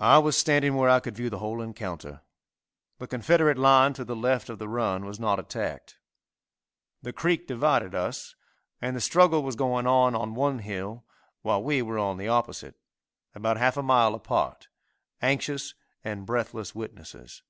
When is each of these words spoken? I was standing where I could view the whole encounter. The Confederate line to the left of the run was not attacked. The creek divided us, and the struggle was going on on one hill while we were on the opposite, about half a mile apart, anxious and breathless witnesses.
I 0.00 0.16
was 0.16 0.34
standing 0.34 0.76
where 0.76 0.88
I 0.88 0.98
could 0.98 1.14
view 1.14 1.28
the 1.28 1.40
whole 1.40 1.60
encounter. 1.60 2.22
The 2.96 3.06
Confederate 3.06 3.58
line 3.58 3.92
to 3.92 4.02
the 4.06 4.16
left 4.16 4.48
of 4.48 4.58
the 4.58 4.66
run 4.66 5.04
was 5.04 5.20
not 5.20 5.38
attacked. 5.38 5.98
The 7.02 7.12
creek 7.12 7.46
divided 7.46 7.94
us, 7.94 8.34
and 8.80 8.96
the 8.96 9.00
struggle 9.02 9.42
was 9.42 9.56
going 9.56 9.86
on 9.86 10.14
on 10.14 10.32
one 10.32 10.60
hill 10.60 11.04
while 11.42 11.62
we 11.62 11.82
were 11.82 11.98
on 11.98 12.16
the 12.16 12.28
opposite, 12.28 12.76
about 13.34 13.58
half 13.58 13.76
a 13.76 13.82
mile 13.82 14.14
apart, 14.14 14.68
anxious 15.20 15.74
and 16.02 16.24
breathless 16.24 16.74
witnesses. 16.74 17.42